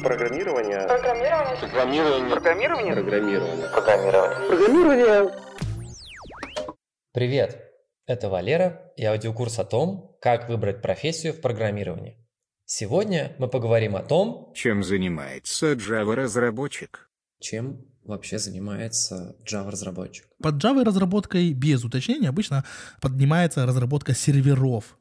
Программирование. 0.00 0.86
Программирование. 0.86 1.56
Программирование. 1.60 2.30
Программирование. 2.30 2.94
Программирование. 2.94 3.68
Программирование. 3.68 4.48
Программирование. 4.48 5.34
Привет! 7.12 7.60
Это 8.06 8.28
Валера 8.28 8.92
и 8.96 9.04
аудиокурс 9.04 9.58
о 9.58 9.64
том, 9.64 10.16
как 10.20 10.48
выбрать 10.48 10.82
профессию 10.82 11.34
в 11.34 11.40
программировании. 11.40 12.18
Сегодня 12.64 13.34
мы 13.38 13.48
поговорим 13.48 13.96
о 13.96 14.02
том, 14.02 14.52
Чем 14.54 14.82
занимается 14.82 15.72
Java-разработчик? 15.72 17.08
чем 17.40 17.84
вообще 18.04 18.38
занимается 18.38 19.36
Java-разработчик. 19.44 20.26
Под 20.42 20.54
Java 20.64 20.84
разработкой 20.84 21.52
без 21.52 21.84
уточнения 21.84 22.28
обычно 22.28 22.64
поднимается 23.00 23.66
разработка 23.66 24.14
серверов 24.14 24.96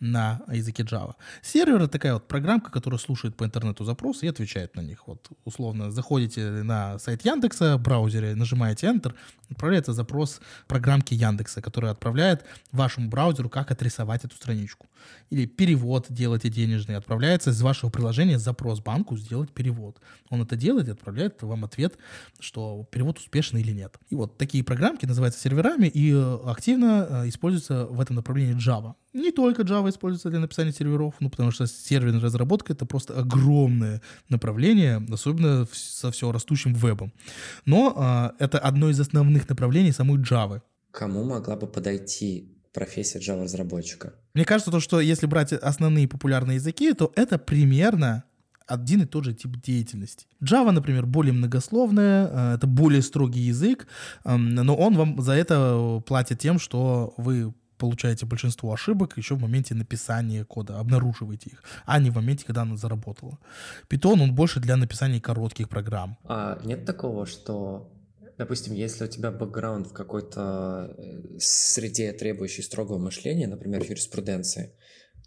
на 0.00 0.42
языке 0.52 0.82
Java. 0.82 1.14
Сервер— 1.42 1.76
это 1.76 1.88
такая 1.88 2.14
вот 2.14 2.28
программка, 2.28 2.70
которая 2.70 2.98
слушает 2.98 3.36
по 3.36 3.44
интернету 3.44 3.84
запросы 3.84 4.26
и 4.26 4.28
отвечает 4.28 4.76
на 4.76 4.80
них. 4.80 5.06
Вот 5.06 5.28
условно 5.44 5.90
заходите 5.90 6.50
на 6.50 6.98
сайт 6.98 7.24
Яндекса 7.24 7.78
в 7.78 7.82
браузере, 7.82 8.34
нажимаете 8.34 8.86
Enter, 8.88 9.14
отправляется 9.50 9.92
запрос 9.92 10.40
программки 10.66 11.14
Яндекса, 11.14 11.62
которая 11.62 11.92
отправляет 11.92 12.44
вашему 12.72 13.08
браузеру, 13.08 13.48
как 13.48 13.70
отрисовать 13.70 14.24
эту 14.24 14.36
страничку. 14.36 14.86
Или 15.30 15.46
перевод 15.46 16.06
делаете 16.08 16.50
денежный, 16.50 16.96
отправляется 16.96 17.50
из 17.50 17.60
вашего 17.62 17.90
приложения 17.90 18.38
запрос 18.38 18.80
банку 18.80 19.16
сделать 19.16 19.50
перевод. 19.52 20.00
Он 20.28 20.42
это 20.42 20.56
делает 20.56 20.88
и 20.88 20.90
отправляет 20.90 21.42
вам 21.42 21.64
ответ, 21.64 21.96
что 22.38 22.86
перевод 22.90 23.18
успешный 23.18 23.60
или 23.62 23.72
нет. 23.72 23.96
И 24.10 24.14
вот 24.14 24.36
такие 24.36 24.62
программки 24.62 25.06
называются 25.06 25.40
серверами 25.40 25.86
и 25.86 26.12
э, 26.12 26.38
активно 26.46 27.06
э, 27.08 27.28
используются 27.28 27.86
в 27.86 28.00
этом 28.00 28.16
направлении 28.16 28.56
Java. 28.56 28.94
Не 29.16 29.32
только 29.32 29.62
Java 29.62 29.88
используется 29.88 30.28
для 30.28 30.40
написания 30.40 30.72
серверов, 30.72 31.14
ну, 31.20 31.30
потому 31.30 31.50
что 31.50 31.66
серверная 31.66 32.20
разработка— 32.20 32.72
это 32.74 32.84
просто 32.84 33.18
огромное 33.18 34.02
направление, 34.28 35.02
особенно 35.10 35.66
со 35.72 36.10
все 36.10 36.30
растущим 36.32 36.74
вебом. 36.74 37.14
Но 37.64 37.94
а, 37.96 38.34
это 38.38 38.58
одно 38.58 38.90
из 38.90 39.00
основных 39.00 39.48
направлений 39.48 39.92
самой 39.92 40.18
Java. 40.18 40.60
Кому 40.90 41.24
могла 41.24 41.56
бы 41.56 41.66
подойти 41.66 42.52
профессия 42.74 43.18
Java-разработчика? 43.18 44.12
Мне 44.34 44.44
кажется, 44.44 44.70
то, 44.70 44.80
что 44.80 45.00
если 45.00 45.24
брать 45.24 45.54
основные 45.54 46.06
популярные 46.06 46.56
языки, 46.56 46.92
то 46.92 47.10
это 47.16 47.38
примерно 47.38 48.24
один 48.66 49.00
и 49.00 49.06
тот 49.06 49.24
же 49.24 49.32
тип 49.32 49.56
деятельности. 49.56 50.26
Java, 50.42 50.72
например, 50.72 51.06
более 51.06 51.32
многословная, 51.32 52.28
э, 52.30 52.54
это 52.56 52.66
более 52.66 53.00
строгий 53.00 53.40
язык, 53.40 53.86
но 54.24 54.76
он 54.76 54.94
вам 54.94 55.22
за 55.22 55.32
это 55.32 56.02
платит 56.06 56.38
тем, 56.38 56.58
что 56.58 57.14
вы 57.16 57.54
получаете 57.76 58.26
большинство 58.26 58.72
ошибок 58.72 59.16
еще 59.16 59.34
в 59.34 59.40
моменте 59.40 59.74
написания 59.74 60.44
кода, 60.44 60.78
обнаруживаете 60.78 61.50
их, 61.50 61.62
а 61.84 61.98
не 61.98 62.10
в 62.10 62.14
моменте, 62.16 62.44
когда 62.46 62.62
она 62.62 62.76
заработала. 62.76 63.38
Python, 63.88 64.22
он 64.22 64.34
больше 64.34 64.60
для 64.60 64.76
написания 64.76 65.20
коротких 65.20 65.68
программ. 65.68 66.18
А 66.24 66.58
нет 66.64 66.84
такого, 66.84 67.26
что, 67.26 67.92
допустим, 68.38 68.74
если 68.74 69.04
у 69.04 69.08
тебя 69.08 69.30
бэкграунд 69.30 69.88
в 69.88 69.92
какой-то 69.92 70.94
э, 70.96 71.38
среде, 71.38 72.12
требующей 72.12 72.62
строгого 72.62 72.98
мышления, 72.98 73.46
например, 73.46 73.82
юриспруденции, 73.82 74.72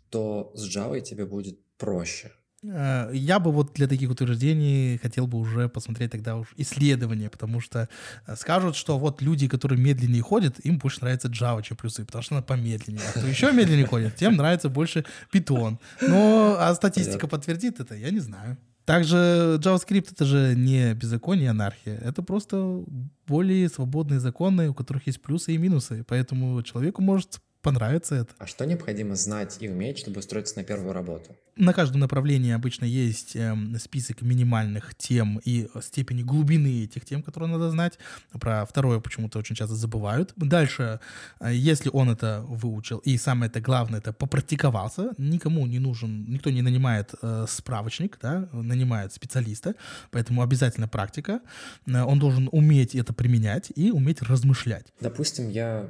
то 0.09 0.51
с 0.55 0.75
Java 0.75 0.99
тебе 1.01 1.25
будет 1.25 1.59
проще. 1.77 2.31
Э, 2.63 3.09
Я 3.13 3.39
бы 3.39 3.51
вот 3.51 3.73
для 3.73 3.87
таких 3.87 4.09
утверждений 4.09 4.97
хотел 4.97 5.27
бы 5.27 5.37
уже 5.37 5.69
посмотреть 5.69 6.11
тогда 6.11 6.35
уж 6.35 6.47
исследования, 6.57 7.29
потому 7.29 7.61
что 7.61 7.89
э, 8.27 8.35
скажут, 8.35 8.75
что 8.75 8.97
вот 8.97 9.21
люди, 9.21 9.47
которые 9.47 9.79
медленнее 9.79 10.21
ходят, 10.21 10.59
им 10.59 10.77
больше 10.77 11.01
нравится 11.01 11.27
Java, 11.27 11.61
чем 11.63 11.77
плюсы, 11.77 12.05
потому 12.05 12.21
что 12.21 12.35
она 12.35 12.41
помедленнее. 12.41 13.03
А 13.07 13.19
кто 13.19 13.27
еще 13.27 13.51
медленнее 13.53 13.85
ходит, 13.87 14.15
тем 14.15 14.35
нравится 14.35 14.69
больше 14.69 15.05
Python. 15.33 15.77
Но 16.01 16.55
а 16.59 16.73
статистика 16.75 17.27
подтвердит 17.27 17.79
это, 17.79 17.95
я 17.95 18.09
не 18.09 18.19
знаю. 18.19 18.57
Также 18.85 19.59
JavaScript 19.61 20.13
это 20.13 20.25
же 20.25 20.55
не 20.55 20.95
беззаконие, 20.95 21.45
и 21.45 21.49
анархия. 21.49 21.97
Это 21.99 22.23
просто 22.23 22.83
более 23.27 23.69
свободные 23.69 24.19
законы, 24.19 24.69
у 24.69 24.73
которых 24.73 25.05
есть 25.05 25.21
плюсы 25.21 25.53
и 25.53 25.59
минусы. 25.59 26.03
Поэтому 26.07 26.59
человеку 26.63 27.03
может 27.03 27.39
понравиться 27.61 28.15
это. 28.15 28.33
А 28.37 28.47
что 28.47 28.65
необходимо 28.65 29.15
знать 29.15 29.57
и 29.59 29.69
уметь, 29.69 29.99
чтобы 29.99 30.19
устроиться 30.19 30.57
на 30.57 30.63
первую 30.63 30.93
работу? 30.93 31.35
На 31.55 31.73
каждом 31.73 31.99
направлении 31.99 32.53
обычно 32.53 32.85
есть 32.85 33.35
эм, 33.35 33.77
список 33.79 34.21
минимальных 34.21 34.95
тем 34.95 35.41
и 35.43 35.67
степени 35.81 36.23
глубины 36.23 36.85
этих 36.85 37.03
тем, 37.03 37.21
которые 37.21 37.51
надо 37.51 37.69
знать. 37.69 37.99
Про 38.39 38.65
второе 38.65 39.01
почему-то 39.01 39.39
очень 39.39 39.55
часто 39.55 39.75
забывают. 39.75 40.31
Дальше, 40.37 41.01
э, 41.41 41.53
если 41.53 41.89
он 41.91 42.09
это 42.09 42.45
выучил, 42.47 42.99
и 42.99 43.17
самое 43.17 43.49
это 43.49 43.59
главное, 43.59 43.99
это 43.99 44.13
попрактиковался, 44.13 45.11
никому 45.17 45.67
не 45.67 45.79
нужен, 45.79 46.25
никто 46.29 46.49
не 46.49 46.61
нанимает 46.61 47.13
э, 47.21 47.45
справочник, 47.49 48.19
да, 48.21 48.47
нанимает 48.53 49.11
специалиста, 49.11 49.75
поэтому 50.11 50.41
обязательно 50.43 50.87
практика. 50.87 51.41
Э, 51.87 52.03
Он 52.03 52.19
должен 52.19 52.47
уметь 52.53 52.95
это 52.95 53.11
применять 53.11 53.69
и 53.75 53.91
уметь 53.91 54.21
размышлять. 54.21 54.85
Допустим, 55.01 55.49
я 55.49 55.89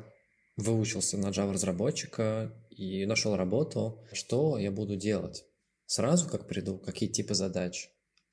выучился 0.59 1.17
на 1.17 1.27
Java-разработчика 1.27 2.53
и 2.69 3.05
нашел 3.05 3.35
работу. 3.35 4.05
Что 4.11 4.57
я 4.57 4.71
буду 4.71 4.95
делать? 4.95 5.45
Сразу 5.85 6.29
как 6.29 6.47
приду? 6.47 6.77
Какие 6.77 7.09
типы 7.09 7.33
задач? 7.33 7.89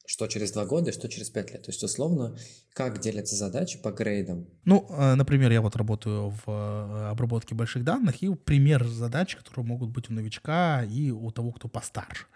Что 0.07 0.29
через 0.29 0.53
два 0.53 0.65
года 0.65 0.93
что 0.93 1.09
через 1.09 1.31
пять 1.31 1.53
лет? 1.53 1.65
То 1.65 1.71
есть, 1.71 1.83
условно, 1.83 2.37
как 2.73 3.01
делятся 3.01 3.35
задачи 3.35 3.79
по 3.79 3.91
грейдам? 3.91 4.47
Ну, 4.65 4.87
э, 4.89 5.15
например, 5.15 5.51
я 5.51 5.61
вот 5.61 5.75
работаю 5.75 6.31
в 6.31 6.43
э, 6.47 7.09
обработке 7.11 7.55
больших 7.55 7.83
данных, 7.83 8.23
и 8.23 8.33
пример 8.35 8.87
задач, 8.87 9.35
которые 9.35 9.67
могут 9.67 9.91
быть 9.91 10.09
у 10.09 10.13
новичка 10.13 10.85
и 10.85 11.11
у 11.11 11.31
того, 11.33 11.51
кто 11.53 11.69
постарше. 11.69 12.27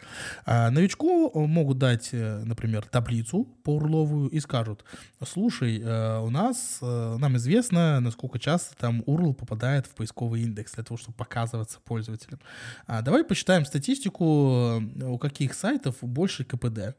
А 0.45 0.71
Новичку 0.71 1.47
могут 1.47 1.79
дать, 1.79 2.09
э, 2.13 2.43
например, 2.45 2.85
таблицу 2.87 3.45
по 3.63 3.77
урловую 3.77 4.29
и 4.31 4.41
скажут, 4.41 4.85
слушай, 5.25 5.81
э, 5.81 6.19
у 6.19 6.31
нас, 6.31 6.79
э, 6.83 7.17
нам 7.19 7.37
известно, 7.37 8.01
насколько 8.01 8.41
часто 8.41 8.77
там 8.77 9.03
URL 9.07 9.35
попадает 9.35 9.87
в 9.87 9.91
поисковый 9.91 10.43
индекс 10.43 10.75
для 10.75 10.83
того, 10.83 10.97
чтобы 10.97 11.17
показываться 11.17 11.79
пользователям. 11.85 12.41
А 12.87 13.03
Давай 13.03 13.25
посчитаем 13.25 13.65
статистику, 13.65 14.81
э, 14.81 15.05
у 15.05 15.19
каких 15.19 15.55
сайтов 15.55 15.97
больше 16.01 16.45
КПД 16.45 16.97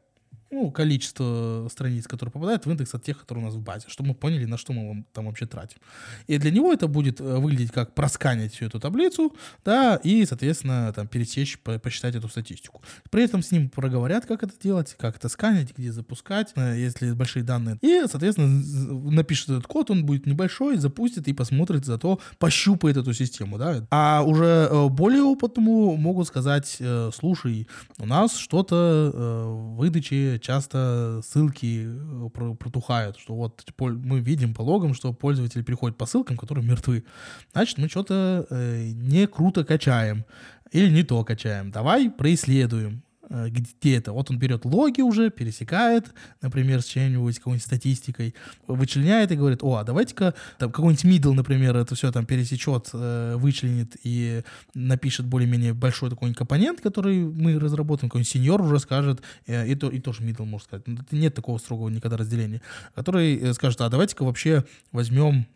ну, 0.52 0.70
количество 0.70 1.66
страниц, 1.70 2.06
которые 2.06 2.30
попадают 2.30 2.66
в 2.66 2.70
индекс 2.70 2.94
от 2.94 3.02
тех, 3.02 3.18
которые 3.18 3.42
у 3.42 3.46
нас 3.46 3.56
в 3.56 3.60
базе, 3.60 3.86
чтобы 3.88 4.10
мы 4.10 4.14
поняли, 4.14 4.44
на 4.44 4.58
что 4.58 4.74
мы 4.74 5.04
там 5.12 5.26
вообще 5.26 5.46
тратим. 5.46 5.78
И 6.26 6.36
для 6.36 6.50
него 6.50 6.72
это 6.72 6.86
будет 6.88 7.20
э, 7.20 7.38
выглядеть 7.38 7.72
как 7.72 7.94
просканить 7.94 8.52
всю 8.52 8.66
эту 8.66 8.78
таблицу, 8.78 9.34
да, 9.64 9.96
и, 9.96 10.26
соответственно, 10.26 10.92
там 10.92 11.08
пересечь, 11.08 11.58
по- 11.58 11.78
посчитать 11.78 12.14
эту 12.14 12.28
статистику. 12.28 12.82
При 13.10 13.24
этом 13.24 13.42
с 13.42 13.50
ним 13.50 13.70
проговорят, 13.70 14.26
как 14.26 14.42
это 14.42 14.52
делать, 14.62 14.94
как 14.98 15.16
это 15.16 15.30
сканить, 15.30 15.76
где 15.76 15.90
запускать, 15.90 16.52
э, 16.54 16.76
если 16.78 17.12
большие 17.12 17.42
данные. 17.42 17.78
И, 17.80 18.04
соответственно, 18.06 19.10
напишет 19.10 19.48
этот 19.48 19.66
код, 19.66 19.90
он 19.90 20.04
будет 20.04 20.26
небольшой, 20.26 20.76
запустит 20.76 21.28
и 21.28 21.32
посмотрит, 21.32 21.86
зато 21.86 22.20
пощупает 22.38 22.98
эту 22.98 23.14
систему, 23.14 23.56
да. 23.56 23.86
А 23.90 24.22
уже 24.22 24.68
э, 24.70 24.88
более 24.88 25.22
опытному 25.22 25.96
могут 25.96 26.26
сказать, 26.26 26.78
слушай, 27.14 27.66
у 27.98 28.04
нас 28.04 28.36
что-то 28.36 29.10
в 29.14 29.76
выдаче 29.76 30.38
часто 30.42 31.20
ссылки 31.24 31.86
э, 31.86 32.28
про- 32.34 32.54
протухают, 32.54 33.16
что 33.18 33.34
вот 33.34 33.64
пол- 33.76 33.92
мы 33.92 34.20
видим 34.20 34.54
по 34.54 34.62
логам, 34.62 34.94
что 34.94 35.12
пользователи 35.12 35.62
переходят 35.62 35.96
по 35.96 36.06
ссылкам, 36.06 36.36
которые 36.36 36.64
мертвы. 36.66 37.04
Значит, 37.52 37.78
мы 37.78 37.88
что-то 37.88 38.46
э, 38.50 38.90
не 38.94 39.26
круто 39.26 39.64
качаем 39.64 40.24
или 40.72 40.90
не 40.90 41.02
то 41.02 41.24
качаем. 41.24 41.70
Давай 41.70 42.10
происследуем 42.10 43.02
где 43.28 43.96
это. 43.96 44.12
Вот 44.12 44.30
он 44.30 44.38
берет 44.38 44.64
логи 44.64 45.00
уже, 45.00 45.30
пересекает, 45.30 46.12
например, 46.40 46.82
с 46.82 46.86
чем-нибудь, 46.86 47.38
какой-нибудь 47.38 47.64
статистикой, 47.64 48.34
вычленяет 48.66 49.30
и 49.32 49.36
говорит, 49.36 49.62
о, 49.62 49.76
а 49.76 49.84
давайте-ка 49.84 50.34
там 50.58 50.70
какой-нибудь 50.70 51.04
middle, 51.04 51.32
например, 51.32 51.76
это 51.76 51.94
все 51.94 52.10
там 52.12 52.26
пересечет, 52.26 52.90
э, 52.92 53.36
вычленит 53.36 53.96
и 54.02 54.42
напишет 54.74 55.26
более-менее 55.26 55.72
большой 55.72 56.10
такой 56.10 56.32
компонент, 56.34 56.80
который 56.80 57.18
мы 57.18 57.58
разработаем, 57.58 58.10
какой-нибудь 58.10 58.32
сеньор 58.32 58.60
уже 58.62 58.78
скажет, 58.78 59.22
э, 59.46 59.68
и, 59.68 59.74
то, 59.74 59.88
и 59.88 60.00
тоже 60.00 60.22
middle, 60.22 60.44
можно 60.44 60.64
сказать. 60.64 60.86
Ну, 60.86 60.98
Нет 61.10 61.34
такого 61.34 61.58
строгого 61.58 61.88
никогда 61.88 62.16
разделения. 62.16 62.60
Который 62.94 63.36
э, 63.36 63.52
скажет, 63.54 63.80
а 63.80 63.88
давайте-ка 63.88 64.24
вообще 64.24 64.64
возьмем 64.90 65.46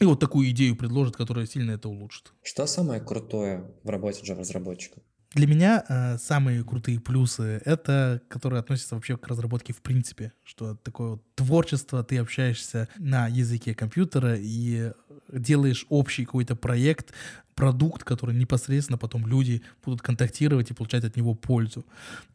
и 0.00 0.04
вот 0.04 0.20
такую 0.20 0.48
идею 0.50 0.76
предложит, 0.76 1.16
которая 1.16 1.46
сильно 1.46 1.72
это 1.72 1.88
улучшит. 1.88 2.32
Что 2.42 2.66
самое 2.66 3.00
крутое 3.00 3.64
в 3.82 3.90
работе 3.90 4.22
Java-разработчика? 4.22 5.00
Для 5.34 5.46
меня 5.46 5.84
э, 5.88 6.16
самые 6.18 6.64
крутые 6.64 7.00
плюсы 7.00 7.60
это, 7.64 8.22
которые 8.28 8.60
относятся 8.60 8.94
вообще 8.94 9.18
к 9.18 9.26
разработке 9.26 9.74
в 9.74 9.82
принципе, 9.82 10.32
что 10.42 10.74
такое 10.76 11.10
вот 11.10 11.22
творчество, 11.34 12.02
ты 12.02 12.16
общаешься 12.18 12.88
на 12.96 13.28
языке 13.28 13.74
компьютера 13.74 14.36
и 14.38 14.92
делаешь 15.30 15.84
общий 15.90 16.24
какой-то 16.24 16.56
проект 16.56 17.12
продукт, 17.58 18.04
который 18.04 18.36
непосредственно 18.36 18.98
потом 18.98 19.26
люди 19.26 19.62
будут 19.84 20.00
контактировать 20.00 20.70
и 20.70 20.74
получать 20.74 21.02
от 21.02 21.16
него 21.16 21.34
пользу. 21.34 21.84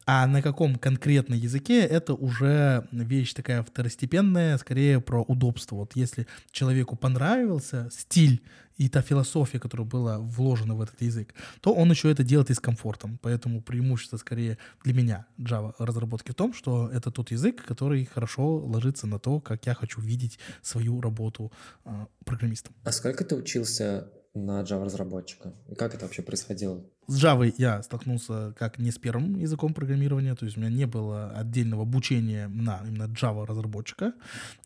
А 0.04 0.26
на 0.26 0.42
каком 0.42 0.76
конкретно 0.76 1.32
языке 1.32 1.80
это 1.80 2.12
уже 2.12 2.86
вещь 2.92 3.32
такая 3.32 3.62
второстепенная, 3.62 4.58
скорее 4.58 5.00
про 5.00 5.22
удобство. 5.22 5.76
Вот 5.76 5.96
если 5.96 6.26
человеку 6.50 6.94
понравился 6.96 7.88
стиль 7.90 8.42
и 8.76 8.90
та 8.90 9.00
философия, 9.00 9.58
которая 9.58 9.86
была 9.86 10.18
вложена 10.18 10.74
в 10.74 10.82
этот 10.82 11.00
язык, 11.00 11.32
то 11.62 11.72
он 11.72 11.90
еще 11.90 12.10
это 12.10 12.22
делает 12.22 12.50
и 12.50 12.54
с 12.54 12.60
комфортом. 12.60 13.18
Поэтому 13.22 13.62
преимущество 13.62 14.18
скорее 14.18 14.58
для 14.82 14.92
меня 14.92 15.26
Java 15.38 15.72
разработки 15.78 16.32
в 16.32 16.34
том, 16.34 16.52
что 16.52 16.90
это 16.92 17.10
тот 17.10 17.30
язык, 17.30 17.64
который 17.64 18.04
хорошо 18.04 18.58
ложится 18.58 19.06
на 19.06 19.18
то, 19.18 19.40
как 19.40 19.64
я 19.64 19.72
хочу 19.72 20.02
видеть 20.02 20.38
свою 20.60 21.00
работу 21.00 21.50
э, 21.86 22.06
программистом. 22.26 22.74
А 22.84 22.92
сколько 22.92 23.24
ты 23.24 23.36
учился 23.36 24.10
на 24.34 24.62
Java 24.62 24.84
разработчика? 24.84 25.52
И 25.68 25.74
как 25.74 25.94
это 25.94 26.04
вообще 26.04 26.22
происходило? 26.22 26.84
С 27.06 27.22
Java 27.22 27.52
я 27.56 27.82
столкнулся 27.82 28.54
как 28.58 28.78
не 28.78 28.90
с 28.90 28.98
первым 28.98 29.36
языком 29.38 29.74
программирования, 29.74 30.34
то 30.34 30.44
есть 30.44 30.56
у 30.56 30.60
меня 30.60 30.70
не 30.70 30.86
было 30.86 31.30
отдельного 31.30 31.82
обучения 31.82 32.48
на 32.48 32.82
именно 32.86 33.04
Java 33.04 33.46
разработчика, 33.46 34.14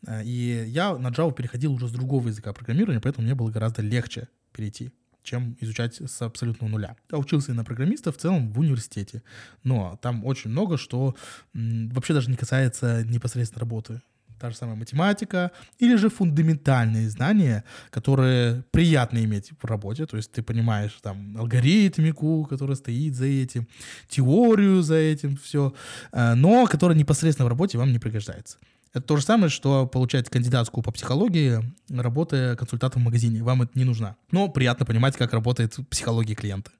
э, 0.07 0.23
и 0.23 0.65
я 0.67 0.97
на 0.97 1.09
Java 1.09 1.33
переходил 1.33 1.73
уже 1.73 1.87
с 1.87 1.91
другого 1.91 2.27
языка 2.27 2.53
программирования, 2.53 2.99
поэтому 2.99 3.25
мне 3.25 3.35
было 3.35 3.51
гораздо 3.51 3.81
легче 3.81 4.27
перейти 4.51 4.91
чем 5.21 5.57
изучать 5.59 6.01
с 6.01 6.21
абсолютного 6.21 6.71
нуля. 6.71 6.95
Я 7.11 7.17
учился 7.17 7.51
и 7.51 7.55
на 7.55 7.63
программиста 7.63 8.11
в 8.11 8.17
целом 8.17 8.51
в 8.51 8.59
университете, 8.59 9.21
но 9.63 9.99
там 10.01 10.25
очень 10.25 10.49
много, 10.49 10.77
что 10.77 11.13
вообще 11.53 12.13
даже 12.13 12.31
не 12.31 12.37
касается 12.37 13.03
непосредственно 13.05 13.59
работы 13.59 14.01
та 14.39 14.49
же 14.49 14.55
самая 14.55 14.75
математика, 14.75 15.51
или 15.77 15.95
же 15.95 16.09
фундаментальные 16.09 17.09
знания, 17.09 17.63
которые 17.89 18.63
приятно 18.71 19.23
иметь 19.23 19.51
в 19.61 19.65
работе, 19.65 20.05
то 20.05 20.17
есть 20.17 20.31
ты 20.31 20.41
понимаешь 20.41 20.97
там 21.01 21.37
алгоритмику, 21.37 22.45
которая 22.49 22.75
стоит 22.75 23.15
за 23.15 23.25
этим, 23.25 23.67
теорию 24.07 24.81
за 24.81 24.95
этим, 24.95 25.37
все, 25.37 25.73
э, 26.11 26.33
но 26.35 26.65
которая 26.67 26.97
непосредственно 26.97 27.45
в 27.45 27.49
работе 27.49 27.77
вам 27.77 27.91
не 27.91 27.99
пригождается. 27.99 28.57
Это 28.93 29.05
то 29.05 29.17
же 29.17 29.23
самое, 29.23 29.49
что 29.49 29.85
получать 29.85 30.29
кандидатскую 30.29 30.83
по 30.83 30.91
психологии, 30.91 31.59
работая 31.89 32.55
консультантом 32.55 33.03
в 33.03 33.05
магазине. 33.05 33.43
Вам 33.43 33.61
это 33.61 33.77
не 33.77 33.83
нужно. 33.83 34.15
Но 34.31 34.49
приятно 34.49 34.85
понимать, 34.85 35.15
как 35.15 35.33
работает 35.33 35.77
психология 35.89 36.33
клиента. 36.33 36.71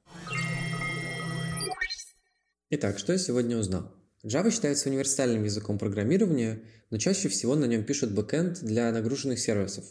Итак, 2.71 2.97
что 2.97 3.13
я 3.13 3.19
сегодня 3.19 3.57
узнал? 3.57 3.91
Java 4.23 4.51
считается 4.51 4.89
универсальным 4.89 5.45
языком 5.45 5.77
программирования, 5.77 6.61
но 6.89 6.97
чаще 6.97 7.29
всего 7.29 7.55
на 7.55 7.65
нем 7.65 7.85
пишут 7.85 8.11
бэкэнд 8.11 8.59
для 8.61 8.91
нагруженных 8.91 9.39
сервисов, 9.39 9.85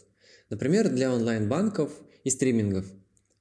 например, 0.51 0.89
для 0.89 1.11
онлайн-банков 1.11 1.91
и 2.23 2.29
стримингов, 2.29 2.85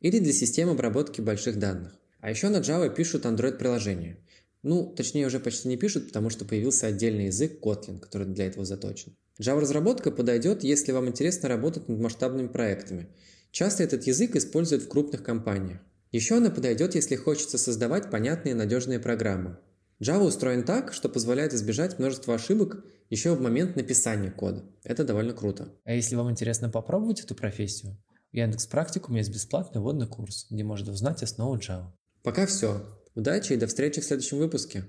или 0.00 0.18
для 0.18 0.32
систем 0.32 0.70
обработки 0.70 1.20
больших 1.20 1.58
данных. 1.58 1.92
А 2.20 2.30
еще 2.30 2.48
на 2.48 2.58
Java 2.58 2.92
пишут 2.94 3.26
Android-приложения. 3.26 4.16
Ну, 4.62 4.86
точнее, 4.86 5.26
уже 5.26 5.40
почти 5.40 5.68
не 5.68 5.76
пишут, 5.76 6.08
потому 6.08 6.30
что 6.30 6.46
появился 6.46 6.86
отдельный 6.86 7.26
язык 7.26 7.60
Kotlin, 7.62 8.00
который 8.00 8.26
для 8.26 8.46
этого 8.46 8.64
заточен. 8.64 9.14
Java-разработка 9.38 10.10
подойдет, 10.10 10.64
если 10.64 10.92
вам 10.92 11.08
интересно 11.08 11.48
работать 11.50 11.88
над 11.88 12.00
масштабными 12.00 12.48
проектами. 12.48 13.08
Часто 13.50 13.82
этот 13.82 14.06
язык 14.06 14.34
используют 14.36 14.84
в 14.84 14.88
крупных 14.88 15.22
компаниях. 15.22 15.80
Еще 16.12 16.36
она 16.36 16.50
подойдет, 16.50 16.94
если 16.94 17.14
хочется 17.14 17.58
создавать 17.58 18.10
понятные 18.10 18.52
и 18.52 18.56
надежные 18.56 18.98
программы. 18.98 19.58
Java 20.00 20.24
устроен 20.24 20.64
так, 20.64 20.92
что 20.92 21.08
позволяет 21.08 21.54
избежать 21.54 21.98
множества 21.98 22.34
ошибок 22.34 22.84
еще 23.10 23.34
в 23.34 23.40
момент 23.40 23.74
написания 23.74 24.30
кода. 24.30 24.64
Это 24.84 25.02
довольно 25.04 25.32
круто. 25.32 25.74
А 25.84 25.92
если 25.92 26.14
вам 26.14 26.30
интересно 26.30 26.70
попробовать 26.70 27.20
эту 27.20 27.34
профессию, 27.34 27.96
в 28.32 28.36
Яндекс 28.36 28.66
Практикум 28.66 29.16
есть 29.16 29.32
бесплатный 29.32 29.80
вводный 29.80 30.06
курс, 30.06 30.46
где 30.50 30.62
можно 30.62 30.92
узнать 30.92 31.22
основу 31.22 31.56
Java. 31.56 31.90
Пока 32.22 32.46
все. 32.46 32.82
Удачи 33.14 33.54
и 33.54 33.56
до 33.56 33.66
встречи 33.66 34.00
в 34.00 34.04
следующем 34.04 34.38
выпуске. 34.38 34.84